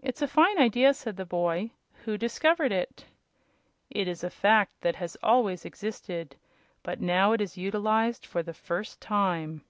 "It's 0.00 0.22
a 0.22 0.28
fine 0.28 0.56
idea," 0.60 0.94
said 0.94 1.16
the 1.16 1.24
boy; 1.26 1.72
"who 2.04 2.16
discovered 2.16 2.70
it?" 2.70 3.06
"It 3.90 4.06
is 4.06 4.22
a 4.22 4.30
fact 4.30 4.82
that 4.82 4.94
has 4.94 5.16
always 5.20 5.64
existed, 5.64 6.36
but 6.84 6.98
is 6.98 7.02
now 7.04 7.32
utilized 7.52 8.24
for 8.24 8.44
the 8.44 8.54
first 8.54 9.00
time." 9.00 9.64